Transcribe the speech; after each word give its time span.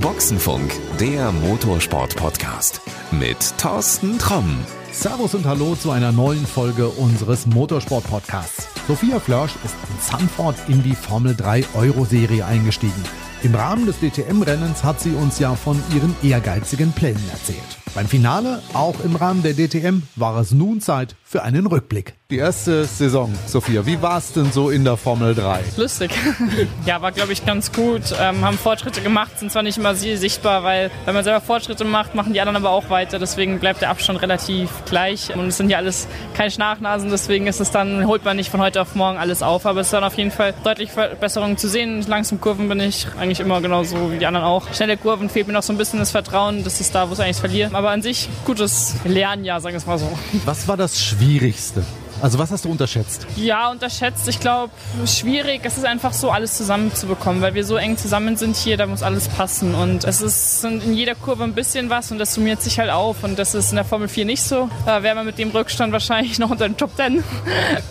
Boxenfunk, 0.00 0.70
der 0.98 1.32
Motorsport-Podcast 1.32 2.82
mit 3.12 3.36
Thorsten 3.56 4.18
Tromm. 4.18 4.58
Servus 4.92 5.34
und 5.34 5.46
Hallo 5.46 5.74
zu 5.74 5.90
einer 5.90 6.12
neuen 6.12 6.46
Folge 6.46 6.88
unseres 6.88 7.46
Motorsport-Podcasts. 7.46 8.68
Sophia 8.86 9.18
Flörsch 9.20 9.54
ist 9.64 9.74
in 9.88 10.18
Sanford 10.18 10.56
in 10.68 10.82
die 10.82 10.94
Formel 10.94 11.34
3 11.34 11.64
Euro-Serie 11.74 12.44
eingestiegen. 12.44 13.04
Im 13.42 13.54
Rahmen 13.54 13.86
des 13.86 14.00
DTM-Rennens 14.00 14.84
hat 14.84 15.00
sie 15.00 15.12
uns 15.12 15.38
ja 15.38 15.54
von 15.54 15.82
ihren 15.94 16.14
ehrgeizigen 16.22 16.92
Plänen 16.92 17.26
erzählt. 17.30 17.78
Beim 17.94 18.06
Finale, 18.06 18.62
auch 18.72 19.00
im 19.04 19.16
Rahmen 19.16 19.42
der 19.42 19.54
DTM, 19.54 20.02
war 20.14 20.38
es 20.38 20.52
nun 20.52 20.80
Zeit 20.80 21.16
für 21.24 21.42
einen 21.42 21.66
Rückblick. 21.66 22.14
Die 22.30 22.38
erste 22.38 22.84
Saison, 22.84 23.32
Sophia, 23.46 23.86
wie 23.86 24.00
war 24.00 24.18
es 24.18 24.32
denn 24.32 24.52
so 24.52 24.70
in 24.70 24.84
der 24.84 24.96
Formel 24.96 25.34
3? 25.34 25.60
Lustig. 25.76 26.12
ja, 26.86 27.02
war 27.02 27.10
glaube 27.10 27.32
ich 27.32 27.44
ganz 27.44 27.72
gut. 27.72 28.02
Ähm, 28.20 28.44
haben 28.44 28.56
Fortschritte 28.56 29.00
gemacht, 29.00 29.36
sind 29.38 29.50
zwar 29.50 29.64
nicht 29.64 29.78
immer 29.78 29.96
sichtbar, 29.96 30.62
weil 30.62 30.92
wenn 31.04 31.14
man 31.14 31.24
selber 31.24 31.40
Fortschritte 31.40 31.84
macht, 31.84 32.14
machen 32.14 32.32
die 32.32 32.40
anderen 32.40 32.56
aber 32.56 32.70
auch 32.70 32.88
weiter. 32.90 33.18
Deswegen 33.18 33.58
bleibt 33.58 33.80
der 33.80 33.90
Abstand 33.90 34.22
relativ 34.22 34.70
gleich. 34.86 35.34
Und 35.34 35.48
es 35.48 35.56
sind 35.56 35.70
ja 35.70 35.78
alles 35.78 36.06
keine 36.34 36.52
Schnachnasen, 36.52 37.10
deswegen 37.10 37.48
ist 37.48 37.60
es 37.60 37.72
dann, 37.72 38.06
holt 38.06 38.24
man 38.24 38.36
nicht 38.36 38.50
von 38.50 38.60
heute 38.60 38.80
auf 38.80 38.94
morgen 38.94 39.18
alles 39.18 39.42
auf. 39.42 39.66
Aber 39.66 39.80
es 39.80 39.88
ist 39.88 39.92
dann 39.92 40.04
auf 40.04 40.16
jeden 40.16 40.30
Fall 40.30 40.54
deutlich 40.62 40.92
Verbesserungen 40.92 41.58
zu 41.58 41.68
sehen. 41.68 42.04
Langsam 42.06 42.40
Kurven 42.40 42.68
bin 42.68 42.78
ich 42.78 43.08
eigentlich 43.18 43.40
immer 43.40 43.60
genauso 43.60 44.12
wie 44.12 44.18
die 44.18 44.26
anderen 44.26 44.46
auch. 44.46 44.72
Schnelle 44.72 44.96
Kurven 44.96 45.28
fehlt 45.28 45.48
mir 45.48 45.52
noch 45.52 45.64
so 45.64 45.72
ein 45.72 45.78
bisschen 45.78 45.98
das 45.98 46.12
Vertrauen. 46.12 46.62
Das 46.62 46.80
ist 46.80 46.94
da, 46.94 47.08
wo 47.08 47.12
es 47.12 47.20
eigentlich 47.20 47.38
verliert. 47.38 47.72
Aber 47.80 47.92
an 47.92 48.02
sich 48.02 48.28
gutes 48.44 48.96
Lernjahr, 49.04 49.58
sagen 49.58 49.72
wir 49.72 49.78
es 49.78 49.86
mal 49.86 49.98
so. 49.98 50.06
Was 50.44 50.68
war 50.68 50.76
das 50.76 51.02
Schwierigste? 51.02 51.82
Also 52.22 52.38
was 52.38 52.50
hast 52.50 52.64
du 52.64 52.70
unterschätzt? 52.70 53.26
Ja, 53.36 53.70
unterschätzt. 53.70 54.28
Ich 54.28 54.40
glaube, 54.40 54.72
schwierig. 55.06 55.60
Es 55.64 55.78
ist 55.78 55.84
einfach 55.84 56.12
so, 56.12 56.30
alles 56.30 56.56
zusammenzubekommen, 56.56 57.40
weil 57.42 57.54
wir 57.54 57.64
so 57.64 57.76
eng 57.76 57.96
zusammen 57.96 58.36
sind 58.36 58.56
hier, 58.56 58.76
da 58.76 58.86
muss 58.86 59.02
alles 59.02 59.28
passen. 59.28 59.74
Und 59.74 60.04
es 60.04 60.20
ist 60.20 60.64
in 60.64 60.94
jeder 60.94 61.14
Kurve 61.14 61.44
ein 61.44 61.54
bisschen 61.54 61.90
was 61.90 62.12
und 62.12 62.18
das 62.18 62.34
summiert 62.34 62.62
sich 62.62 62.78
halt 62.78 62.90
auf. 62.90 63.24
Und 63.24 63.38
das 63.38 63.54
ist 63.54 63.70
in 63.70 63.76
der 63.76 63.84
Formel 63.84 64.08
4 64.08 64.24
nicht 64.24 64.42
so. 64.42 64.68
Da 64.86 65.02
wäre 65.02 65.14
man 65.14 65.26
mit 65.26 65.38
dem 65.38 65.50
Rückstand 65.50 65.92
wahrscheinlich 65.92 66.38
noch 66.38 66.50
unter 66.50 66.68
den 66.68 66.76
Top 66.76 66.94
10. 66.96 67.22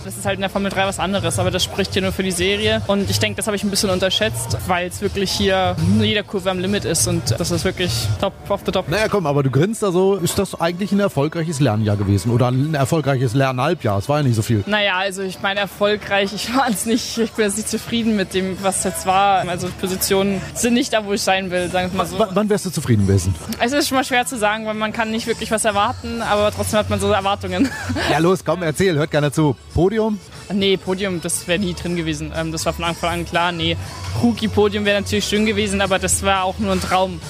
Das 0.05 0.17
ist 0.17 0.25
halt 0.25 0.35
in 0.35 0.41
der 0.41 0.49
Formel 0.49 0.71
3 0.71 0.85
was 0.85 0.99
anderes, 0.99 1.39
aber 1.39 1.51
das 1.51 1.63
spricht 1.63 1.93
hier 1.93 2.01
nur 2.01 2.11
für 2.11 2.23
die 2.23 2.31
Serie. 2.31 2.81
Und 2.87 3.09
ich 3.09 3.19
denke, 3.19 3.37
das 3.37 3.47
habe 3.47 3.55
ich 3.55 3.63
ein 3.63 3.69
bisschen 3.69 3.89
unterschätzt, 3.89 4.57
weil 4.67 4.87
es 4.87 5.01
wirklich 5.01 5.31
hier 5.31 5.75
in 5.79 6.03
jeder 6.03 6.23
Kurve 6.23 6.51
am 6.51 6.59
Limit 6.59 6.85
ist 6.85 7.07
und 7.07 7.39
das 7.39 7.51
ist 7.51 7.65
wirklich 7.65 7.91
top 8.21 8.33
of 8.49 8.61
the 8.65 8.71
top. 8.71 8.89
Naja, 8.89 9.07
komm, 9.09 9.25
aber 9.25 9.43
du 9.43 9.49
grinst 9.49 9.83
also, 9.83 10.15
ist 10.15 10.37
das 10.37 10.59
eigentlich 10.59 10.91
ein 10.91 10.99
erfolgreiches 10.99 11.59
Lernjahr 11.59 11.97
gewesen 11.97 12.31
oder 12.31 12.49
ein 12.49 12.73
erfolgreiches 12.73 13.33
Lernhalbjahr? 13.33 13.97
Es 13.97 14.09
war 14.09 14.18
ja 14.19 14.23
nicht 14.23 14.35
so 14.35 14.41
viel. 14.41 14.63
Naja, 14.65 14.97
also 14.97 15.21
ich 15.21 15.41
meine 15.41 15.59
erfolgreich, 15.59 16.31
ich 16.33 16.55
war 16.55 16.69
es 16.69 16.85
nicht, 16.85 17.17
ich 17.17 17.31
bin 17.31 17.45
jetzt 17.45 17.57
nicht 17.57 17.69
zufrieden 17.69 18.15
mit 18.15 18.33
dem, 18.33 18.57
was 18.61 18.83
jetzt 18.83 19.05
war. 19.05 19.47
Also 19.47 19.67
Positionen 19.79 20.41
sind 20.53 20.73
nicht 20.73 20.93
da, 20.93 21.05
wo 21.05 21.13
ich 21.13 21.21
sein 21.21 21.51
will, 21.51 21.69
sagen 21.69 21.91
wir 21.91 21.97
mal 21.97 22.05
so. 22.05 22.19
W 22.19 22.25
wann 22.31 22.49
wärst 22.49 22.65
du 22.65 22.69
zufrieden 22.69 23.07
gewesen? 23.07 23.33
Es 23.59 23.71
ist 23.71 23.87
schon 23.87 23.97
mal 23.97 24.03
schwer 24.03 24.25
zu 24.25 24.37
sagen, 24.37 24.65
weil 24.65 24.73
man 24.73 24.93
kann 24.93 25.11
nicht 25.11 25.27
wirklich 25.27 25.51
was 25.51 25.65
erwarten, 25.65 26.21
aber 26.21 26.51
trotzdem 26.51 26.79
hat 26.79 26.89
man 26.89 26.99
so 26.99 27.11
Erwartungen. 27.11 27.69
Ja 28.11 28.19
los, 28.19 28.43
komm, 28.45 28.63
erzähl, 28.63 28.95
hört 28.95 29.11
keiner 29.11 29.31
zu. 29.31 29.55
Podium? 29.73 30.19
Nee, 30.51 30.77
Podium, 30.77 31.21
das 31.21 31.47
wäre 31.47 31.59
nie 31.59 31.73
drin 31.73 31.95
gewesen. 31.95 32.33
Ähm, 32.35 32.51
das 32.51 32.65
war 32.65 32.73
von 32.73 32.85
Anfang 32.85 33.11
an 33.11 33.25
klar. 33.25 33.51
Nee, 33.51 33.77
Rookie-Podium 34.23 34.83
wäre 34.85 34.99
natürlich 34.99 35.25
schön 35.25 35.45
gewesen, 35.45 35.81
aber 35.81 35.99
das 35.99 36.23
war 36.23 36.43
auch 36.43 36.57
nur 36.59 36.71
ein 36.71 36.81
Traum. 36.81 37.21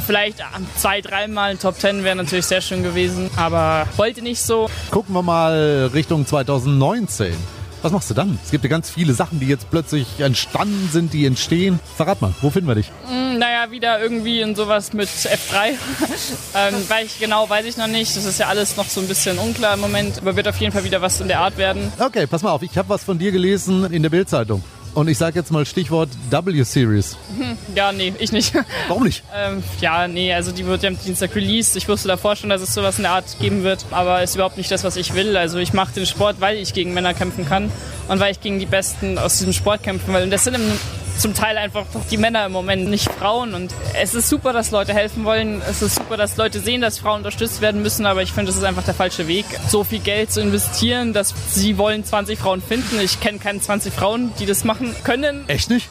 Vielleicht 0.00 0.38
zwei, 0.76 1.00
dreimal 1.00 1.56
Top 1.56 1.78
Ten 1.78 2.04
wäre 2.04 2.16
natürlich 2.16 2.46
sehr 2.46 2.60
schön 2.60 2.82
gewesen, 2.82 3.30
aber 3.36 3.86
wollte 3.96 4.22
nicht 4.22 4.42
so. 4.42 4.68
Gucken 4.90 5.14
wir 5.14 5.22
mal 5.22 5.90
Richtung 5.92 6.26
2019. 6.26 7.34
Was 7.82 7.90
machst 7.90 8.08
du 8.10 8.14
dann? 8.14 8.38
Es 8.44 8.52
gibt 8.52 8.62
ja 8.62 8.70
ganz 8.70 8.88
viele 8.88 9.12
Sachen, 9.12 9.40
die 9.40 9.48
jetzt 9.48 9.68
plötzlich 9.68 10.20
entstanden 10.20 10.88
sind, 10.92 11.12
die 11.12 11.26
entstehen. 11.26 11.80
Verrat 11.96 12.22
mal, 12.22 12.32
wo 12.40 12.48
finden 12.48 12.68
wir 12.68 12.76
dich? 12.76 12.92
Mm, 13.08 13.38
naja, 13.38 13.72
wieder 13.72 14.00
irgendwie 14.00 14.40
in 14.40 14.54
sowas 14.54 14.92
mit 14.92 15.08
F3. 15.08 15.70
ähm, 16.54 16.74
weil 16.86 17.06
ich 17.06 17.18
genau 17.18 17.50
weiß 17.50 17.66
ich 17.66 17.76
noch 17.76 17.88
nicht. 17.88 18.16
Das 18.16 18.24
ist 18.24 18.38
ja 18.38 18.46
alles 18.46 18.76
noch 18.76 18.88
so 18.88 19.00
ein 19.00 19.08
bisschen 19.08 19.36
unklar 19.36 19.74
im 19.74 19.80
Moment. 19.80 20.18
Aber 20.18 20.36
wird 20.36 20.46
auf 20.46 20.58
jeden 20.58 20.72
Fall 20.72 20.84
wieder 20.84 21.02
was 21.02 21.20
in 21.20 21.26
der 21.26 21.40
Art 21.40 21.58
werden. 21.58 21.92
Okay, 21.98 22.28
pass 22.28 22.42
mal 22.42 22.52
auf. 22.52 22.62
Ich 22.62 22.78
habe 22.78 22.88
was 22.88 23.02
von 23.02 23.18
dir 23.18 23.32
gelesen 23.32 23.92
in 23.92 24.02
der 24.02 24.10
Bildzeitung. 24.10 24.62
Und 24.94 25.08
ich 25.08 25.16
sage 25.16 25.38
jetzt 25.38 25.50
mal 25.50 25.64
Stichwort 25.64 26.10
W-Series. 26.30 27.16
Hm, 27.38 27.56
ja, 27.74 27.92
nee, 27.92 28.12
ich 28.18 28.30
nicht. 28.30 28.52
Warum 28.88 29.04
nicht? 29.04 29.24
Ähm, 29.34 29.62
ja, 29.80 30.06
nee, 30.06 30.34
also 30.34 30.52
die 30.52 30.66
wird 30.66 30.82
ja 30.82 30.90
am 30.90 30.98
Dienstag 30.98 31.34
released. 31.34 31.76
Ich 31.76 31.88
wusste 31.88 32.08
davor 32.08 32.36
schon, 32.36 32.50
dass 32.50 32.60
es 32.60 32.74
sowas 32.74 32.98
in 32.98 33.04
der 33.04 33.12
Art 33.12 33.24
geben 33.40 33.62
wird. 33.62 33.86
Aber 33.90 34.22
ist 34.22 34.34
überhaupt 34.34 34.58
nicht 34.58 34.70
das, 34.70 34.84
was 34.84 34.96
ich 34.96 35.14
will. 35.14 35.36
Also 35.36 35.58
ich 35.58 35.72
mache 35.72 35.94
den 35.94 36.04
Sport, 36.04 36.40
weil 36.40 36.58
ich 36.58 36.74
gegen 36.74 36.92
Männer 36.92 37.14
kämpfen 37.14 37.46
kann. 37.46 37.70
Und 38.08 38.20
weil 38.20 38.32
ich 38.32 38.40
gegen 38.40 38.58
die 38.58 38.66
Besten 38.66 39.16
aus 39.16 39.38
diesem 39.38 39.54
Sport 39.54 39.82
kämpfen 39.82 40.12
will. 40.12 40.24
Und 40.24 40.30
das 40.30 40.44
sind 40.44 40.54
im 40.54 40.72
zum 41.18 41.34
Teil 41.34 41.58
einfach 41.58 41.86
die 42.10 42.16
Männer 42.16 42.46
im 42.46 42.52
Moment, 42.52 42.88
nicht 42.88 43.10
Frauen. 43.10 43.54
Und 43.54 43.74
es 44.00 44.14
ist 44.14 44.28
super, 44.28 44.52
dass 44.52 44.70
Leute 44.70 44.94
helfen 44.94 45.24
wollen. 45.24 45.62
Es 45.68 45.82
ist 45.82 45.96
super, 45.96 46.16
dass 46.16 46.36
Leute 46.36 46.60
sehen, 46.60 46.80
dass 46.80 46.98
Frauen 46.98 47.18
unterstützt 47.18 47.60
werden 47.60 47.82
müssen. 47.82 48.06
Aber 48.06 48.22
ich 48.22 48.32
finde, 48.32 48.46
das 48.46 48.56
ist 48.56 48.64
einfach 48.64 48.84
der 48.84 48.94
falsche 48.94 49.28
Weg, 49.28 49.44
so 49.68 49.84
viel 49.84 50.00
Geld 50.00 50.32
zu 50.32 50.40
investieren, 50.40 51.12
dass 51.12 51.34
sie 51.50 51.78
wollen 51.78 52.04
20 52.04 52.38
Frauen 52.38 52.62
finden. 52.62 53.00
Ich 53.00 53.20
kenne 53.20 53.38
keine 53.38 53.60
20 53.60 53.92
Frauen, 53.92 54.32
die 54.38 54.46
das 54.46 54.64
machen 54.64 54.94
können. 55.04 55.48
Echt 55.48 55.70
nicht? 55.70 55.88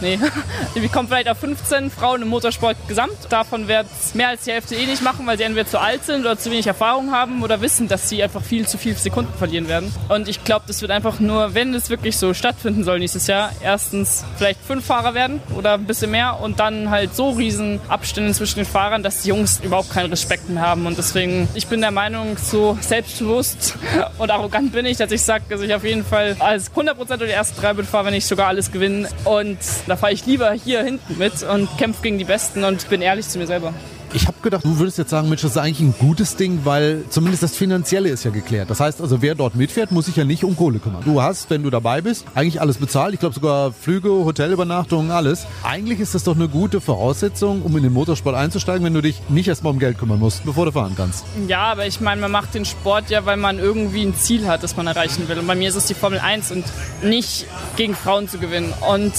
Nee. 0.00 0.18
Wir 0.74 0.88
kommen 0.88 1.08
vielleicht 1.08 1.28
auf 1.28 1.38
15 1.38 1.90
Frauen 1.90 2.22
im 2.22 2.28
Motorsport 2.28 2.76
gesamt. 2.88 3.12
Davon 3.28 3.68
wird 3.68 3.86
es 3.86 4.14
mehr 4.14 4.28
als 4.28 4.44
die 4.44 4.52
Hälfte 4.52 4.74
eh 4.74 4.86
nicht 4.86 5.02
machen, 5.02 5.26
weil 5.26 5.36
sie 5.36 5.44
entweder 5.44 5.68
zu 5.68 5.80
alt 5.80 6.04
sind 6.04 6.20
oder 6.22 6.38
zu 6.38 6.50
wenig 6.50 6.66
Erfahrung 6.66 7.12
haben 7.12 7.42
oder 7.42 7.60
wissen, 7.60 7.88
dass 7.88 8.08
sie 8.08 8.22
einfach 8.22 8.42
viel 8.42 8.66
zu 8.66 8.78
viel 8.78 8.96
Sekunden 8.96 9.32
verlieren 9.36 9.68
werden. 9.68 9.92
Und 10.08 10.28
ich 10.28 10.44
glaube, 10.44 10.64
das 10.66 10.80
wird 10.80 10.90
einfach 10.90 11.20
nur, 11.20 11.54
wenn 11.54 11.74
es 11.74 11.90
wirklich 11.90 12.16
so 12.16 12.34
stattfinden 12.34 12.84
soll 12.84 12.98
nächstes 12.98 13.26
Jahr, 13.26 13.50
erstens 13.62 14.24
vielleicht 14.36 14.60
fünf 14.60 14.86
Fahrer 14.86 15.14
werden 15.14 15.40
oder 15.56 15.74
ein 15.74 15.84
bisschen 15.84 16.10
mehr 16.10 16.40
und 16.40 16.60
dann 16.60 16.90
halt 16.90 17.14
so 17.14 17.30
riesen 17.30 17.80
Abstände 17.88 18.32
zwischen 18.32 18.56
den 18.56 18.66
Fahrern, 18.66 19.02
dass 19.02 19.22
die 19.22 19.28
Jungs 19.28 19.60
überhaupt 19.62 19.90
keinen 19.90 20.10
Respekt 20.10 20.48
mehr 20.48 20.62
haben. 20.62 20.86
Und 20.86 20.98
deswegen, 20.98 21.48
ich 21.54 21.66
bin 21.66 21.80
der 21.80 21.90
Meinung, 21.90 22.36
so 22.38 22.78
selbstbewusst 22.80 23.74
und 24.18 24.30
arrogant 24.30 24.72
bin 24.72 24.86
ich, 24.86 24.96
dass 24.96 25.12
ich 25.12 25.22
sage, 25.22 25.44
dass 25.48 25.60
ich 25.60 25.74
auf 25.74 25.84
jeden 25.84 26.04
Fall 26.04 26.36
als 26.38 26.72
100% 26.72 26.96
oder 26.96 27.16
die 27.26 27.32
ersten 27.32 27.60
drei 27.60 27.74
fahre, 27.84 28.06
wenn 28.06 28.14
ich 28.14 28.26
sogar 28.26 28.48
alles 28.48 28.72
gewinne. 28.72 29.08
Und 29.24 29.58
da 29.90 29.96
fahre 29.96 30.12
ich 30.12 30.24
lieber 30.24 30.52
hier 30.52 30.82
hinten 30.84 31.18
mit 31.18 31.42
und 31.42 31.68
kämpfe 31.76 32.02
gegen 32.02 32.16
die 32.16 32.24
Besten 32.24 32.62
und 32.62 32.88
bin 32.88 33.02
ehrlich 33.02 33.28
zu 33.28 33.38
mir 33.38 33.48
selber. 33.48 33.74
Ich 34.12 34.26
habe 34.26 34.36
gedacht, 34.42 34.64
du 34.64 34.76
würdest 34.78 34.98
jetzt 34.98 35.10
sagen, 35.10 35.28
Mensch, 35.28 35.42
das 35.42 35.52
ist 35.52 35.56
eigentlich 35.56 35.80
ein 35.80 35.94
gutes 35.96 36.34
Ding, 36.34 36.60
weil 36.64 37.04
zumindest 37.10 37.44
das 37.44 37.56
Finanzielle 37.56 38.08
ist 38.08 38.24
ja 38.24 38.32
geklärt. 38.32 38.68
Das 38.68 38.80
heißt 38.80 39.00
also, 39.00 39.22
wer 39.22 39.36
dort 39.36 39.54
mitfährt, 39.54 39.92
muss 39.92 40.06
sich 40.06 40.16
ja 40.16 40.24
nicht 40.24 40.42
um 40.42 40.56
Kohle 40.56 40.80
kümmern. 40.80 41.02
Du 41.04 41.22
hast, 41.22 41.48
wenn 41.48 41.62
du 41.62 41.70
dabei 41.70 42.00
bist, 42.00 42.24
eigentlich 42.34 42.60
alles 42.60 42.78
bezahlt. 42.78 43.14
Ich 43.14 43.20
glaube 43.20 43.36
sogar 43.36 43.72
Flüge, 43.72 44.10
Hotelübernachtungen, 44.10 45.12
alles. 45.12 45.46
Eigentlich 45.62 46.00
ist 46.00 46.16
das 46.16 46.24
doch 46.24 46.34
eine 46.34 46.48
gute 46.48 46.80
Voraussetzung, 46.80 47.62
um 47.62 47.76
in 47.76 47.84
den 47.84 47.92
Motorsport 47.92 48.34
einzusteigen, 48.34 48.84
wenn 48.84 48.94
du 48.94 49.00
dich 49.00 49.22
nicht 49.28 49.46
erstmal 49.46 49.72
um 49.72 49.78
Geld 49.78 49.96
kümmern 49.96 50.18
musst, 50.18 50.44
bevor 50.44 50.64
du 50.66 50.72
fahren 50.72 50.94
kannst. 50.96 51.24
Ja, 51.46 51.70
aber 51.70 51.86
ich 51.86 52.00
meine, 52.00 52.20
man 52.20 52.32
macht 52.32 52.54
den 52.54 52.64
Sport 52.64 53.10
ja, 53.10 53.24
weil 53.26 53.36
man 53.36 53.60
irgendwie 53.60 54.02
ein 54.02 54.16
Ziel 54.16 54.48
hat, 54.48 54.64
das 54.64 54.76
man 54.76 54.88
erreichen 54.88 55.28
will. 55.28 55.38
Und 55.38 55.46
bei 55.46 55.54
mir 55.54 55.68
ist 55.68 55.76
es 55.76 55.86
die 55.86 55.94
Formel 55.94 56.18
1 56.18 56.50
und 56.50 56.64
nicht 57.04 57.46
gegen 57.76 57.94
Frauen 57.94 58.28
zu 58.28 58.38
gewinnen. 58.38 58.72
Und 58.90 59.12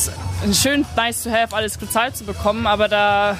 schön 0.53 0.85
nice 0.97 1.23
to 1.23 1.31
have, 1.31 1.55
alles 1.55 1.77
bezahlt 1.77 2.17
zu 2.17 2.25
bekommen, 2.25 2.67
aber 2.67 2.89
da 2.89 3.37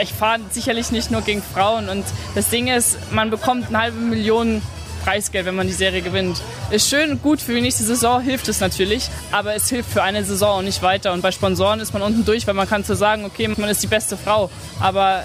ich 0.00 0.12
fahre 0.12 0.40
sicherlich 0.50 0.90
nicht 0.90 1.10
nur 1.10 1.22
gegen 1.22 1.42
Frauen. 1.42 1.88
Und 1.88 2.04
das 2.34 2.48
Ding 2.48 2.68
ist, 2.68 2.98
man 3.12 3.30
bekommt 3.30 3.68
eine 3.68 3.78
halbe 3.78 3.98
Million 3.98 4.62
Preisgeld, 5.04 5.44
wenn 5.44 5.54
man 5.54 5.66
die 5.66 5.74
Serie 5.74 6.00
gewinnt. 6.00 6.40
Ist 6.70 6.88
schön 6.88 7.20
gut 7.20 7.40
für 7.40 7.54
die 7.54 7.60
nächste 7.60 7.84
Saison, 7.84 8.22
hilft 8.22 8.48
es 8.48 8.60
natürlich, 8.60 9.08
aber 9.32 9.54
es 9.54 9.68
hilft 9.68 9.90
für 9.90 10.02
eine 10.02 10.24
Saison 10.24 10.60
und 10.60 10.64
nicht 10.64 10.82
weiter. 10.82 11.12
Und 11.12 11.20
bei 11.20 11.30
Sponsoren 11.30 11.80
ist 11.80 11.92
man 11.92 12.00
unten 12.00 12.24
durch, 12.24 12.46
weil 12.46 12.54
man 12.54 12.68
kann 12.68 12.84
so 12.84 12.94
sagen, 12.94 13.26
okay, 13.26 13.48
man 13.48 13.68
ist 13.68 13.82
die 13.82 13.86
beste 13.86 14.16
Frau. 14.16 14.50
Aber 14.80 15.24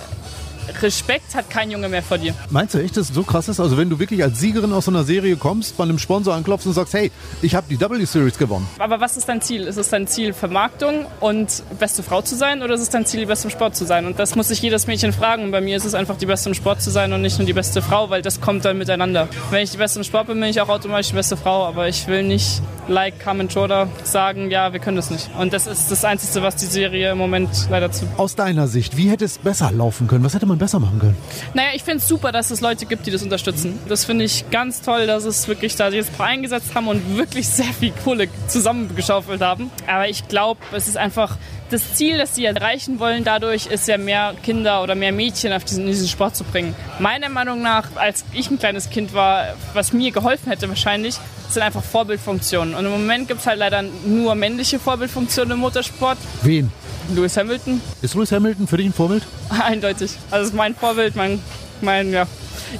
Respekt 0.81 1.35
hat 1.35 1.49
kein 1.49 1.71
Junge 1.71 1.89
mehr 1.89 2.03
vor 2.03 2.17
dir. 2.17 2.33
Meinst 2.49 2.73
du 2.73 2.79
echt, 2.79 2.97
dass 2.97 3.09
es 3.09 3.15
so 3.15 3.23
krass 3.23 3.47
ist? 3.47 3.59
Also 3.59 3.77
wenn 3.77 3.89
du 3.89 3.99
wirklich 3.99 4.23
als 4.23 4.39
Siegerin 4.39 4.73
aus 4.73 4.85
so 4.85 4.91
einer 4.91 5.03
Serie 5.03 5.35
kommst, 5.35 5.77
bei 5.77 5.83
einem 5.83 5.99
Sponsor 5.99 6.33
anklopfst 6.33 6.67
und 6.67 6.73
sagst, 6.73 6.93
hey, 6.93 7.11
ich 7.41 7.55
habe 7.55 7.67
die 7.69 7.79
W-Series 7.79 8.37
gewonnen. 8.37 8.67
Aber 8.77 8.99
was 8.99 9.17
ist 9.17 9.27
dein 9.27 9.41
Ziel? 9.41 9.63
Ist 9.63 9.77
es 9.77 9.89
dein 9.89 10.07
Ziel 10.07 10.33
Vermarktung 10.33 11.05
und 11.19 11.63
beste 11.79 12.03
Frau 12.03 12.21
zu 12.21 12.35
sein 12.35 12.61
oder 12.61 12.75
ist 12.75 12.81
es 12.81 12.89
dein 12.89 13.05
Ziel, 13.05 13.21
die 13.21 13.25
beste 13.25 13.47
im 13.47 13.51
Sport 13.51 13.75
zu 13.75 13.85
sein? 13.85 14.05
Und 14.05 14.19
das 14.19 14.35
muss 14.35 14.47
sich 14.47 14.61
jedes 14.61 14.87
Mädchen 14.87 15.13
fragen. 15.13 15.43
Und 15.43 15.51
bei 15.51 15.61
mir 15.61 15.77
ist 15.77 15.85
es 15.85 15.93
einfach 15.93 16.17
die 16.17 16.25
beste 16.25 16.49
im 16.49 16.55
Sport 16.55 16.81
zu 16.81 16.89
sein 16.89 17.11
und 17.13 17.21
nicht 17.21 17.37
nur 17.37 17.45
die 17.45 17.53
beste 17.53 17.81
Frau, 17.81 18.09
weil 18.09 18.21
das 18.21 18.41
kommt 18.41 18.65
dann 18.65 18.77
miteinander. 18.77 19.27
Wenn 19.49 19.63
ich 19.63 19.71
die 19.71 19.77
beste 19.77 19.99
im 19.99 20.03
Sport 20.03 20.27
bin, 20.27 20.39
bin 20.39 20.49
ich 20.49 20.61
auch 20.61 20.69
automatisch 20.69 21.09
die 21.09 21.15
beste 21.15 21.37
Frau, 21.37 21.65
aber 21.65 21.87
ich 21.87 22.07
will 22.07 22.23
nicht 22.23 22.61
like 22.87 23.19
Carmen 23.19 23.49
Schroeder 23.49 23.87
sagen, 24.03 24.49
ja, 24.51 24.73
wir 24.73 24.79
können 24.79 24.97
das 24.97 25.09
nicht. 25.09 25.29
Und 25.39 25.53
das 25.53 25.67
ist 25.67 25.91
das 25.91 26.03
Einzige, 26.03 26.43
was 26.43 26.55
die 26.55 26.65
Serie 26.65 27.11
im 27.11 27.17
Moment 27.17 27.49
leider 27.69 27.91
zu. 27.91 28.05
Aus 28.17 28.35
deiner 28.35 28.67
Sicht, 28.67 28.97
wie 28.97 29.09
hätte 29.09 29.25
es 29.25 29.37
besser 29.37 29.71
laufen 29.71 30.07
können? 30.07 30.23
Was 30.23 30.33
hätte 30.33 30.45
man 30.45 30.57
besser 30.59 30.79
machen 30.79 30.99
können? 30.99 31.17
Naja, 31.53 31.69
ich 31.73 31.83
finde 31.83 31.97
es 31.97 32.07
super, 32.07 32.31
dass 32.31 32.51
es 32.51 32.61
Leute 32.61 32.85
gibt, 32.85 33.05
die 33.07 33.11
das 33.11 33.23
unterstützen. 33.23 33.79
Das 33.87 34.05
finde 34.05 34.25
ich 34.25 34.49
ganz 34.51 34.81
toll, 34.81 35.07
dass 35.07 35.25
es 35.25 35.47
wirklich 35.47 35.75
da 35.75 35.89
jetzt 35.89 36.19
eingesetzt 36.19 36.75
haben 36.75 36.87
und 36.87 37.17
wirklich 37.17 37.47
sehr 37.47 37.73
viel 37.73 37.91
Kohle 38.03 38.27
zusammengeschaufelt 38.47 39.41
haben. 39.41 39.71
Aber 39.87 40.07
ich 40.07 40.27
glaube, 40.27 40.59
es 40.73 40.87
ist 40.87 40.97
einfach 40.97 41.37
das 41.69 41.93
Ziel, 41.93 42.17
das 42.17 42.35
sie 42.35 42.45
erreichen 42.45 42.99
wollen, 42.99 43.23
dadurch 43.23 43.67
ist 43.67 43.87
ja 43.87 43.97
mehr 43.97 44.33
Kinder 44.43 44.81
oder 44.83 44.95
mehr 44.95 45.11
Mädchen 45.11 45.53
auf 45.53 45.63
diesen, 45.63 45.85
diesen 45.85 46.07
Sport 46.07 46.35
zu 46.35 46.43
bringen. 46.43 46.75
Meiner 46.99 47.29
Meinung 47.29 47.61
nach, 47.61 47.95
als 47.95 48.25
ich 48.33 48.49
ein 48.49 48.59
kleines 48.59 48.89
Kind 48.89 49.13
war, 49.13 49.55
was 49.73 49.93
mir 49.93 50.11
geholfen 50.11 50.49
hätte 50.49 50.67
wahrscheinlich, 50.67 51.15
sind 51.49 51.63
einfach 51.63 51.83
Vorbildfunktionen. 51.83 52.75
Und 52.75 52.85
im 52.85 52.91
Moment 52.91 53.27
gibt 53.27 53.41
es 53.41 53.47
halt 53.47 53.59
leider 53.59 53.83
nur 54.05 54.35
männliche 54.35 54.79
Vorbildfunktionen 54.79 55.53
im 55.53 55.59
Motorsport. 55.59 56.17
Wen? 56.43 56.71
Lewis 57.15 57.37
Hamilton, 57.37 57.81
Ist 58.01 58.15
Lewis 58.15 58.31
Hamilton 58.31 58.67
für 58.67 58.77
dich 58.77 58.87
ein 58.87 58.93
Vorbild? 58.93 59.23
eindeutig. 59.49 60.11
Also 60.31 60.49
ist 60.49 60.55
mein 60.55 60.75
Vorbild, 60.75 61.15
mein, 61.15 61.41
mein 61.81 62.11
ja, 62.11 62.27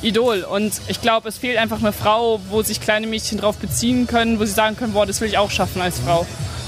Idol. 0.02 0.44
Und 0.44 0.74
ich 0.88 1.02
glaube, 1.02 1.30
es 1.30 1.38
fehlt 1.38 1.58
einfach 1.58 1.80
eine 1.80 1.92
Frau, 1.92 2.40
wo 2.50 2.62
sich 2.62 2.80
kleine 2.82 3.08
Mädchen 3.08 3.38
drauf 3.40 3.58
beziehen 3.58 4.08
können, 4.08 4.40
wo 4.40 4.46
sie 4.46 4.54
sagen 4.54 4.76
können, 4.76 4.94
boah, 4.94 5.06
das 5.06 5.22
will 5.22 5.30
ich 5.30 5.38
auch 5.38 5.52
schaffen 5.52 5.82
als 5.82 6.00
Frau. 6.00 6.26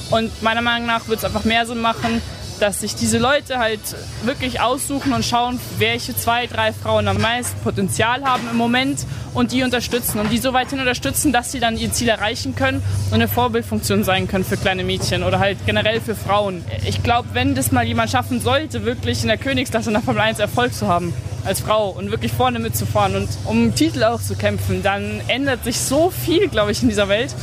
Und 0.09 0.41
meiner 0.43 0.61
Meinung 0.61 0.87
nach 0.87 1.07
wird 1.07 1.19
es 1.19 1.25
einfach 1.25 1.45
mehr 1.45 1.65
Sinn 1.65 1.79
machen, 1.79 2.21
dass 2.61 2.81
sich 2.81 2.95
diese 2.95 3.17
Leute 3.17 3.57
halt 3.57 3.79
wirklich 4.23 4.61
aussuchen 4.61 5.13
und 5.13 5.25
schauen, 5.25 5.59
welche 5.79 6.15
zwei, 6.15 6.45
drei 6.45 6.71
Frauen 6.73 7.07
am 7.07 7.19
meisten 7.19 7.59
Potenzial 7.61 8.23
haben 8.23 8.47
im 8.51 8.57
Moment 8.57 8.99
und 9.33 9.51
die 9.51 9.63
unterstützen 9.63 10.19
und 10.19 10.31
die 10.31 10.37
so 10.37 10.53
weit 10.53 10.69
hin 10.69 10.79
unterstützen, 10.79 11.33
dass 11.33 11.51
sie 11.51 11.59
dann 11.59 11.75
ihr 11.75 11.91
Ziel 11.91 12.09
erreichen 12.09 12.55
können 12.55 12.83
und 13.07 13.15
eine 13.15 13.27
Vorbildfunktion 13.27 14.03
sein 14.03 14.27
können 14.27 14.45
für 14.45 14.57
kleine 14.57 14.83
Mädchen 14.83 15.23
oder 15.23 15.39
halt 15.39 15.57
generell 15.65 15.99
für 16.01 16.15
Frauen. 16.15 16.63
Ich 16.85 17.01
glaube, 17.01 17.29
wenn 17.33 17.55
das 17.55 17.71
mal 17.71 17.85
jemand 17.85 18.11
schaffen 18.11 18.39
sollte, 18.39 18.85
wirklich 18.85 19.23
in 19.23 19.29
der 19.29 19.37
Königsklasse 19.37 19.89
in 19.89 19.93
der 19.93 20.03
Formel 20.03 20.21
1 20.21 20.39
Erfolg 20.39 20.73
zu 20.73 20.87
haben, 20.87 21.13
als 21.45 21.61
Frau 21.61 21.89
und 21.89 22.11
wirklich 22.11 22.31
vorne 22.31 22.59
mitzufahren 22.59 23.15
und 23.15 23.29
um 23.45 23.73
Titel 23.73 24.03
auch 24.03 24.21
zu 24.21 24.35
kämpfen, 24.35 24.83
dann 24.83 25.21
ändert 25.27 25.63
sich 25.63 25.79
so 25.79 26.11
viel, 26.11 26.47
glaube 26.47 26.71
ich, 26.71 26.83
in 26.83 26.89
dieser 26.89 27.09
Welt. 27.09 27.33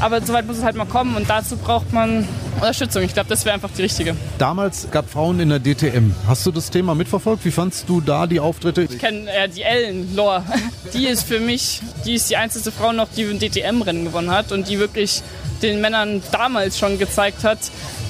Aber 0.00 0.20
soweit 0.20 0.46
muss 0.46 0.58
es 0.58 0.64
halt 0.64 0.76
mal 0.76 0.86
kommen 0.86 1.16
und 1.16 1.28
dazu 1.28 1.56
braucht 1.56 1.92
man 1.92 2.28
Unterstützung. 2.60 3.02
Ich 3.02 3.14
glaube, 3.14 3.28
das 3.28 3.44
wäre 3.44 3.54
einfach 3.54 3.70
die 3.76 3.82
richtige. 3.82 4.16
Damals 4.38 4.88
gab 4.90 5.08
Frauen 5.08 5.38
in 5.40 5.48
der 5.48 5.60
DTM. 5.60 6.12
Hast 6.26 6.44
du 6.44 6.50
das 6.50 6.70
Thema 6.70 6.94
mitverfolgt? 6.94 7.44
Wie 7.44 7.50
fandst 7.50 7.88
du 7.88 8.00
da 8.00 8.26
die 8.26 8.40
Auftritte? 8.40 8.82
Ich 8.82 8.98
kenne 8.98 9.30
äh, 9.30 9.48
die 9.48 9.62
Ellen 9.62 10.14
Lore. 10.16 10.42
Die 10.92 11.06
ist 11.06 11.24
für 11.24 11.38
mich, 11.38 11.82
die 12.06 12.14
ist 12.14 12.30
die 12.30 12.36
einzige 12.36 12.72
Frau 12.72 12.92
noch, 12.92 13.08
die 13.14 13.24
ein 13.24 13.38
DTM-Rennen 13.38 14.04
gewonnen 14.04 14.30
hat 14.30 14.52
und 14.52 14.68
die 14.68 14.78
wirklich 14.78 15.22
den 15.60 15.82
Männern 15.82 16.22
damals 16.32 16.78
schon 16.78 16.98
gezeigt 16.98 17.44
hat, 17.44 17.58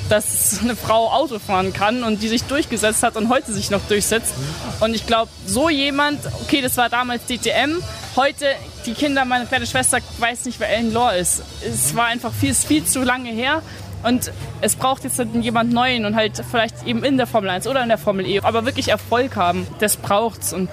dass 0.08 0.60
eine 0.62 0.76
Frau 0.76 1.10
Auto 1.10 1.40
fahren 1.40 1.72
kann 1.72 2.04
und 2.04 2.22
die 2.22 2.28
sich 2.28 2.44
durchgesetzt 2.44 3.02
hat 3.02 3.16
und 3.16 3.28
heute 3.28 3.52
sich 3.52 3.70
noch 3.70 3.80
durchsetzt. 3.88 4.32
Und 4.78 4.94
ich 4.94 5.06
glaube, 5.06 5.30
so 5.44 5.68
jemand, 5.68 6.20
okay, 6.42 6.60
das 6.60 6.76
war 6.76 6.88
damals 6.88 7.22
DTM, 7.26 7.82
heute 8.14 8.46
die 8.86 8.94
Kinder, 8.94 9.24
meine 9.24 9.46
kleine 9.46 9.66
Schwester 9.66 9.98
weiß 10.18 10.44
nicht, 10.44 10.60
wer 10.60 10.70
Ellen 10.70 10.92
Lore 10.92 11.18
ist. 11.18 11.42
Es 11.66 11.96
war 11.96 12.06
einfach 12.06 12.32
viel, 12.32 12.54
viel 12.54 12.84
zu 12.84 13.02
lange 13.02 13.30
her. 13.30 13.62
Und 14.02 14.32
es 14.60 14.76
braucht 14.76 15.04
jetzt 15.04 15.20
jemand 15.40 15.72
Neuen 15.72 16.04
und 16.04 16.16
halt 16.16 16.42
vielleicht 16.50 16.86
eben 16.86 17.04
in 17.04 17.16
der 17.16 17.26
Formel 17.26 17.50
1 17.50 17.66
oder 17.66 17.82
in 17.82 17.88
der 17.88 17.98
Formel 17.98 18.26
E, 18.26 18.40
aber 18.40 18.64
wirklich 18.64 18.88
Erfolg 18.88 19.36
haben. 19.36 19.66
Das 19.80 19.96
braucht's 19.96 20.52
und 20.52 20.68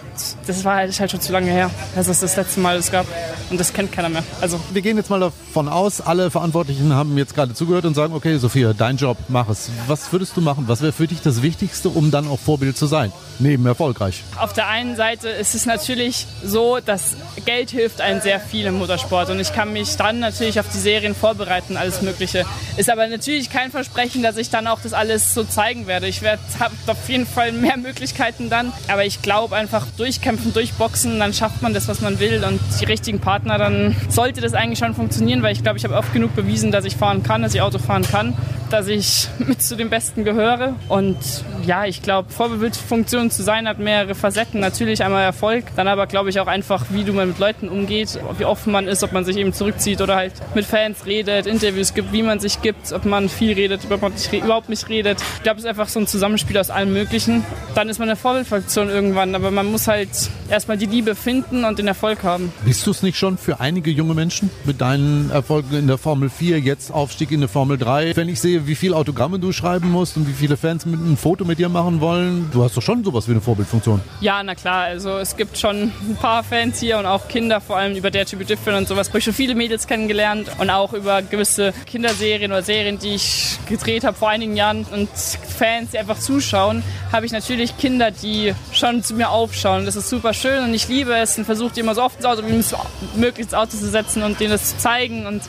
das 0.48 0.63
war 0.63 0.75
halt, 0.75 1.00
halt 1.00 1.12
schon 1.12 1.22
zu 1.22 1.31
lange 1.31 1.51
her, 1.51 1.69
dass 1.95 2.07
es 2.07 2.19
das 2.19 2.36
letzte 2.36 2.60
Mal 2.60 2.77
es 2.77 2.92
gab. 2.92 3.06
Und 3.50 3.60
das 3.60 3.74
kennt 3.74 3.92
keiner 3.92 4.10
mehr. 4.10 4.24
Also 4.42 4.60
Wir 4.72 4.81
gehen 4.81 4.98
jetzt 4.98 5.10
mal 5.10 5.19
davon 5.19 5.68
aus, 5.69 6.01
alle 6.01 6.31
Verantwortlichen 6.31 6.94
haben 6.94 7.18
jetzt 7.18 7.36
gerade 7.36 7.54
zugehört 7.54 7.86
und 7.86 7.94
sagen, 7.94 8.13
okay, 8.13 8.38
Sophia, 8.38 8.74
dein 8.74 8.98
Job, 8.98 9.18
mach 9.27 9.50
es. 9.50 9.69
Was 9.88 10.12
würdest 10.12 10.36
du 10.36 10.42
machen? 10.42 10.66
Was 10.68 10.81
wäre 10.81 10.92
für 10.92 11.07
dich 11.07 11.22
das 11.22 11.42
Wichtigste, 11.42 11.89
um 11.89 12.12
dann 12.12 12.27
auch 12.27 12.39
Vorbild 12.39 12.77
zu 12.77 12.88
sein? 12.88 13.12
Neben 13.38 13.66
erfolgreich. 13.66 14.24
Auf 14.39 14.54
der 14.54 14.68
einen 14.68 14.95
Seite 14.95 15.30
ist 15.30 15.56
es 15.56 15.66
natürlich 15.66 16.25
so, 16.44 16.80
dass 16.83 17.16
Geld 17.45 17.69
hilft 17.69 18.01
einem 18.01 18.22
sehr 18.22 18.39
viel 18.39 18.66
im 18.66 18.77
Motorsport 18.77 19.30
und 19.30 19.39
ich 19.39 19.54
kann 19.54 19.74
mich 19.74 19.95
dann 19.98 20.19
natürlich 20.19 20.60
auf 20.60 20.68
die 20.74 20.77
Serien 20.77 21.13
vorbereiten, 21.13 21.77
alles 21.77 22.01
Mögliche. 22.01 22.45
Ist 22.77 22.89
aber 22.89 23.07
natürlich 23.16 23.50
kein 23.50 23.72
Versprechen, 23.72 24.24
dass 24.24 24.36
ich 24.36 24.50
dann 24.50 24.68
auch 24.68 24.82
das 24.82 24.92
alles 24.92 25.34
so 25.34 25.46
zeigen 25.46 25.88
werde. 25.88 26.08
Ich 26.08 26.22
werde 26.22 26.42
auf 26.88 27.08
jeden 27.10 27.26
Fall 27.26 27.54
mehr 27.54 27.78
Möglichkeiten 27.78 28.50
dann, 28.50 28.74
aber 28.90 29.06
ich 29.06 29.22
glaube 29.22 29.56
einfach 29.56 29.88
durchkämpfen, 29.98 30.54
durchboxen, 30.54 31.18
dann 31.20 31.34
schafft 31.34 31.62
man 31.62 31.74
das, 31.74 31.88
was 31.88 32.02
man 32.02 32.20
will. 32.20 32.44
Und 32.44 32.60
die 32.82 32.86
richtigen 32.86 33.20
Partner, 33.20 33.58
dann 33.58 33.96
sollte 34.10 34.42
das 34.42 34.54
eigentlich 34.54 34.80
schon 34.80 34.96
funktionieren, 34.96 35.44
weil 35.44 35.54
ich 35.54 35.64
glaube, 35.64 35.78
ich 35.78 35.86
habe 35.86 35.96
oft 35.96 36.12
genug 36.12 36.36
bewiesen, 36.36 36.72
dass 36.72 36.84
ich 36.84 36.98
fahren 36.98 37.24
kann, 37.24 37.42
dass 37.42 37.54
ich 37.54 37.62
Auto 37.62 37.80
fahren 37.80 38.04
kann, 38.04 38.34
dass 38.70 38.88
ich 38.88 39.28
mit 39.40 39.62
zu 39.62 39.76
den 39.76 39.90
Besten 39.90 40.24
gehöre 40.24 40.76
und 40.90 41.18
ja, 41.66 41.86
ich 41.86 42.02
glaube, 42.02 42.32
Vorbildfunktion 42.32 43.32
zu 43.32 43.44
sein 43.44 43.68
hat 43.68 43.80
mehrere 43.80 44.16
Facetten. 44.16 44.60
Natürlich 44.60 45.04
einmal 45.04 45.24
Erfolg, 45.24 45.66
dann 45.76 45.88
aber 45.88 46.08
glaube 46.08 46.30
ich 46.30 46.40
auch 46.40 46.48
einfach, 46.48 46.86
wie 46.90 47.04
du 47.04 47.14
man 47.14 47.30
mit 47.30 47.40
Leuten 47.40 47.70
umgeht, 47.70 48.20
wie 48.38 48.46
offen 48.46 48.72
man 48.72 48.88
ist, 48.88 49.04
ob 49.04 49.12
man 49.12 49.26
sich 49.26 49.38
eben 49.38 49.54
zurückzieht 49.54 50.02
oder 50.02 50.16
halt 50.16 50.34
mit 50.54 50.66
Fans 50.66 51.06
redet, 51.06 51.48
Interviews 51.48 51.94
gibt, 51.94 52.14
wie 52.14 52.24
man 52.24 52.40
sich 52.40 52.62
gibt, 52.62 52.92
ob 52.92 53.06
man 53.06 53.30
viel 53.30 53.54
redet, 53.54 53.82
ob 53.90 54.02
man 54.02 54.12
nicht, 54.12 54.32
überhaupt 54.34 54.70
nicht 54.70 54.90
redet. 54.90 55.20
Ich 55.38 55.44
glaube, 55.44 55.58
es 55.58 55.66
ist 55.66 55.70
einfach 55.70 55.88
so 55.88 56.00
ein 56.00 56.08
Zusammenspiel 56.08 56.58
aus 56.58 56.70
allem 56.70 56.94
Möglichen. 56.94 57.44
Dann 57.74 57.90
ist 57.90 58.00
man 58.00 58.10
eine 58.10 58.16
Vorbildfunktion 58.16 58.90
irgendwann, 58.90 59.36
aber 59.36 59.52
man 59.52 59.72
muss 59.72 59.88
halt 59.88 60.10
erstmal 60.50 60.78
die 60.78 60.86
Liebe 60.86 61.16
finden 61.16 61.66
und 61.66 61.80
den 61.80 61.88
Erfolg 61.88 62.24
haben. 62.24 62.54
Bist 62.64 62.86
du 62.88 62.92
es 62.92 63.04
nicht 63.04 63.18
schon 63.18 63.38
für 63.38 63.60
einige 63.60 63.92
junge 63.92 64.14
Menschen 64.14 64.50
mit 64.66 64.82
deinen 64.82 65.30
Erfolgen 65.32 65.76
in 65.76 65.88
der 65.88 65.98
Formel 65.98 66.30
4, 66.30 66.60
jetzt 66.60 66.92
Aufstieg 66.92 67.32
in 67.32 67.40
der 67.40 67.50
Formel 67.50 67.78
3? 67.78 68.16
Wenn 68.16 68.30
ich 68.30 68.40
sehe, 68.40 68.55
wie 68.66 68.75
viele 68.75 68.96
Autogramme 68.96 69.40
du 69.40 69.52
schreiben 69.52 69.92
musst 69.92 70.18
und 70.18 70.28
wie 70.28 70.34
viele 70.34 70.57
Fans 70.57 70.86
mit 70.86 71.00
ein 71.00 71.18
Foto 71.18 71.46
mit 71.46 71.60
dir 71.60 71.69
machen 71.69 72.02
wollen, 72.02 72.50
du 72.52 72.63
hast 72.63 72.78
doch 72.78 72.81
schon 72.81 73.04
sowas 73.04 73.28
wie 73.28 73.31
eine 73.31 73.42
Vorbildfunktion. 73.42 74.02
Ja, 74.22 74.42
na 74.44 74.56
klar, 74.56 74.84
also 74.86 75.18
es 75.18 75.36
gibt 75.36 75.57
schon 75.57 75.92
ein 76.07 76.18
paar 76.19 76.44
Fans 76.44 76.80
hier 76.80 76.98
und 76.98 77.06
auch 77.06 77.28
Kinder, 77.28 77.62
vor 77.62 77.78
allem 77.78 77.96
über 77.96 78.12
to 78.12 78.38
be 78.38 78.46
Different 78.46 78.78
und 78.78 78.88
sowas. 78.88 79.07
Ich 79.07 79.13
habe 79.13 79.22
schon 79.22 79.34
viele 79.34 79.56
Mädels 79.56 79.88
kennengelernt 79.88 80.50
und 80.57 80.69
auch 80.69 80.94
über 80.94 81.22
gewisse 81.22 81.74
Kinderserien 81.86 82.52
oder 82.52 82.62
Serien, 82.62 83.00
die 83.00 83.16
ich 83.16 83.57
gedreht 83.68 84.04
habe 84.04 84.16
vor 84.16 84.30
einigen 84.30 84.56
Jahren 84.56 84.86
und 84.92 85.10
Fans, 85.10 85.92
die 85.92 86.00
einfach 86.00 86.19
zuschauen, 86.19 86.84
habe 87.12 87.25
ich 87.25 87.31
natürlich 87.31 87.78
Kinder, 87.78 88.12
die 88.12 88.54
schon 88.72 89.04
zu 89.04 89.13
mir 89.16 89.30
aufschauen. 89.30 89.86
Das 89.86 89.96
ist 89.96 90.10
super 90.10 90.34
schön 90.34 90.63
und 90.63 90.74
ich 90.74 90.88
liebe 90.88 91.16
es 91.16 91.38
und 91.38 91.46
versuche 91.46 91.74
die 91.74 91.80
immer 91.80 91.96
so 91.96 92.04
oft 92.04 92.18
ins 92.18 92.25
Auto 92.25 92.44
wie 92.46 93.19
möglich 93.19 93.46
ins 93.46 93.54
Auto 93.54 93.72
zu 93.72 93.90
setzen 93.90 94.24
und 94.24 94.40
denen 94.40 94.51
das 94.51 94.72
zu 94.72 94.78
zeigen 94.78 95.25
und 95.25 95.42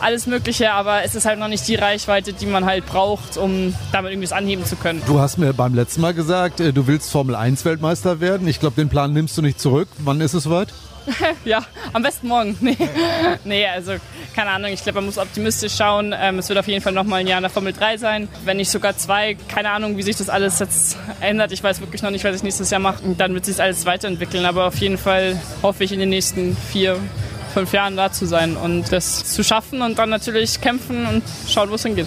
alles 0.00 0.26
Mögliche, 0.26 0.72
aber 0.72 1.02
es 1.04 1.14
ist 1.14 1.26
halt 1.26 1.38
noch 1.38 1.48
nicht 1.48 1.66
die 1.68 1.74
Reichweite, 1.74 2.32
die 2.32 2.46
man 2.46 2.64
halt 2.64 2.86
braucht, 2.86 3.36
um 3.36 3.74
damit 3.92 4.12
irgendwie 4.12 4.28
was 4.28 4.32
anheben 4.32 4.64
zu 4.64 4.76
können. 4.76 5.02
Du 5.06 5.20
hast 5.20 5.38
mir 5.38 5.52
beim 5.52 5.74
letzten 5.74 6.00
Mal 6.00 6.14
gesagt, 6.14 6.60
äh, 6.60 6.72
du 6.72 6.86
willst 6.86 7.10
Formel 7.10 7.34
1 7.34 7.64
Weltmeister 7.64 8.20
werden. 8.20 8.48
Ich 8.48 8.60
glaube, 8.60 8.76
den 8.76 8.88
Plan 8.88 9.12
nimmst 9.12 9.36
du 9.38 9.42
nicht 9.42 9.60
zurück. 9.60 9.88
Wann 9.98 10.20
ist 10.20 10.34
es 10.34 10.44
soweit? 10.44 10.68
Ja, 11.44 11.64
am 11.92 12.02
besten 12.02 12.28
morgen. 12.28 12.56
Nee, 12.60 12.76
nee 13.44 13.66
also 13.66 13.94
keine 14.34 14.50
Ahnung. 14.50 14.72
Ich 14.72 14.82
glaube, 14.82 14.96
man 14.96 15.06
muss 15.06 15.18
optimistisch 15.18 15.74
schauen. 15.76 16.14
Ähm, 16.16 16.38
es 16.38 16.48
wird 16.48 16.58
auf 16.58 16.66
jeden 16.66 16.80
Fall 16.82 16.92
noch 16.92 17.04
mal 17.04 17.16
ein 17.16 17.26
Jahr 17.26 17.38
in 17.38 17.42
der 17.42 17.50
Formel 17.50 17.72
3 17.72 17.98
sein. 17.98 18.28
Wenn 18.44 18.56
nicht 18.56 18.70
sogar 18.70 18.96
zwei. 18.96 19.36
Keine 19.48 19.70
Ahnung, 19.70 19.96
wie 19.96 20.02
sich 20.02 20.16
das 20.16 20.28
alles 20.28 20.58
jetzt 20.58 20.96
ändert. 21.20 21.52
Ich 21.52 21.62
weiß 21.62 21.80
wirklich 21.80 22.02
noch 22.02 22.10
nicht, 22.10 22.24
was 22.24 22.36
ich 22.36 22.42
nächstes 22.42 22.70
Jahr 22.70 22.80
mache. 22.80 23.02
Und 23.04 23.20
dann 23.20 23.34
wird 23.34 23.44
sich 23.44 23.56
das 23.56 23.64
alles 23.64 23.86
weiterentwickeln. 23.86 24.44
Aber 24.46 24.66
auf 24.66 24.76
jeden 24.78 24.98
Fall 24.98 25.40
hoffe 25.62 25.84
ich 25.84 25.92
in 25.92 26.00
den 26.00 26.08
nächsten 26.08 26.56
vier, 26.56 26.98
fünf 27.54 27.72
Jahren 27.72 27.96
da 27.96 28.12
zu 28.12 28.26
sein 28.26 28.56
und 28.56 28.92
das 28.92 29.32
zu 29.32 29.42
schaffen 29.42 29.80
und 29.80 29.98
dann 29.98 30.10
natürlich 30.10 30.60
kämpfen 30.60 31.06
und 31.06 31.22
schauen, 31.48 31.70
wo 31.70 31.76
es 31.76 31.82
hingeht. 31.84 32.06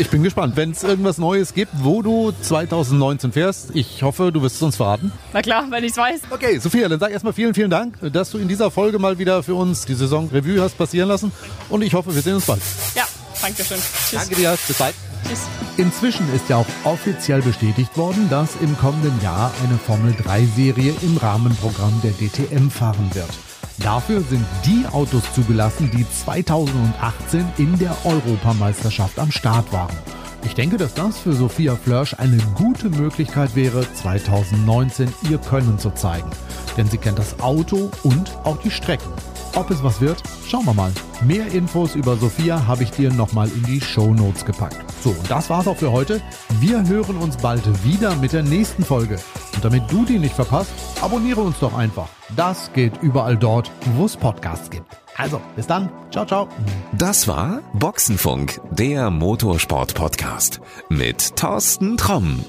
Ich 0.00 0.10
bin 0.10 0.22
gespannt. 0.22 0.56
Wenn 0.56 0.70
es 0.70 0.84
irgendwas 0.84 1.18
Neues 1.18 1.54
gibt, 1.54 1.72
wo 1.82 2.02
du 2.02 2.32
2019 2.42 3.32
fährst, 3.32 3.74
ich 3.74 4.04
hoffe, 4.04 4.30
du 4.30 4.40
wirst 4.42 4.56
es 4.56 4.62
uns 4.62 4.76
verraten. 4.76 5.10
Na 5.32 5.42
klar, 5.42 5.66
wenn 5.70 5.82
ich 5.82 5.90
es 5.90 5.96
weiß. 5.96 6.20
Okay, 6.30 6.58
Sophia, 6.60 6.88
dann 6.88 7.00
sag 7.00 7.10
erstmal 7.10 7.32
vielen, 7.32 7.52
vielen 7.52 7.70
Dank, 7.70 7.98
dass 8.12 8.30
du 8.30 8.38
in 8.38 8.46
dieser 8.46 8.70
Folge 8.70 9.00
mal 9.00 9.18
wieder 9.18 9.42
für 9.42 9.56
uns 9.56 9.86
die 9.86 9.94
Saison 9.94 10.30
Revue 10.32 10.62
hast 10.62 10.78
passieren 10.78 11.08
lassen. 11.08 11.32
Und 11.68 11.82
ich 11.82 11.94
hoffe, 11.94 12.14
wir 12.14 12.22
sehen 12.22 12.36
uns 12.36 12.46
bald. 12.46 12.62
Ja, 12.94 13.02
danke 13.42 13.64
schön. 13.64 13.78
Tschüss. 13.78 14.20
Danke 14.20 14.36
dir, 14.36 14.56
bis 14.68 14.78
bald. 14.78 14.94
Tschüss. 15.26 15.40
Inzwischen 15.76 16.32
ist 16.32 16.48
ja 16.48 16.58
auch 16.58 16.66
offiziell 16.84 17.42
bestätigt 17.42 17.96
worden, 17.96 18.28
dass 18.30 18.50
im 18.60 18.78
kommenden 18.78 19.20
Jahr 19.20 19.52
eine 19.64 19.78
Formel 19.78 20.12
3-Serie 20.12 20.94
im 21.02 21.16
Rahmenprogramm 21.16 22.00
der 22.04 22.12
DTM 22.12 22.70
fahren 22.70 23.10
wird. 23.14 23.47
Dafür 23.82 24.20
sind 24.22 24.44
die 24.64 24.86
Autos 24.90 25.22
zugelassen, 25.34 25.90
die 25.94 26.04
2018 26.08 27.46
in 27.58 27.78
der 27.78 27.96
Europameisterschaft 28.04 29.18
am 29.18 29.30
Start 29.30 29.72
waren. 29.72 29.96
Ich 30.44 30.54
denke, 30.54 30.76
dass 30.76 30.94
das 30.94 31.18
für 31.18 31.32
Sophia 31.32 31.76
Flörsch 31.76 32.14
eine 32.14 32.38
gute 32.54 32.90
Möglichkeit 32.90 33.54
wäre, 33.54 33.86
2019 33.92 35.12
ihr 35.30 35.38
Können 35.38 35.78
zu 35.78 35.90
zeigen. 35.90 36.30
Denn 36.76 36.88
sie 36.88 36.98
kennt 36.98 37.18
das 37.18 37.40
Auto 37.40 37.90
und 38.02 38.36
auch 38.44 38.56
die 38.58 38.70
Strecken. 38.70 39.12
Ob 39.54 39.70
es 39.70 39.82
was 39.82 40.00
wird, 40.00 40.22
schauen 40.46 40.66
wir 40.66 40.74
mal. 40.74 40.92
Mehr 41.24 41.46
Infos 41.48 41.94
über 41.94 42.16
Sophia 42.16 42.66
habe 42.66 42.84
ich 42.84 42.90
dir 42.90 43.12
nochmal 43.12 43.48
in 43.48 43.62
die 43.64 43.80
Show 43.80 44.14
Notes 44.14 44.44
gepackt. 44.44 44.76
So, 45.02 45.10
und 45.10 45.30
das 45.30 45.50
war's 45.50 45.66
auch 45.66 45.76
für 45.76 45.92
heute. 45.92 46.20
Wir 46.60 46.86
hören 46.86 47.16
uns 47.16 47.36
bald 47.36 47.62
wieder 47.84 48.14
mit 48.16 48.32
der 48.32 48.42
nächsten 48.42 48.84
Folge. 48.84 49.18
Und 49.54 49.64
damit 49.64 49.90
du 49.90 50.04
die 50.04 50.18
nicht 50.18 50.34
verpasst, 50.34 50.70
abonniere 51.02 51.40
uns 51.40 51.58
doch 51.60 51.74
einfach. 51.76 52.08
Das 52.36 52.72
geht 52.72 53.02
überall 53.02 53.36
dort, 53.36 53.70
wo 53.96 54.04
es 54.04 54.16
Podcasts 54.16 54.70
gibt. 54.70 54.86
Also, 55.16 55.40
bis 55.56 55.66
dann. 55.66 55.90
Ciao, 56.10 56.24
ciao. 56.24 56.48
Das 56.92 57.26
war 57.26 57.60
Boxenfunk, 57.74 58.60
der 58.70 59.10
Motorsport-Podcast 59.10 60.60
mit 60.88 61.36
Thorsten 61.36 61.96
Tromm. 61.96 62.44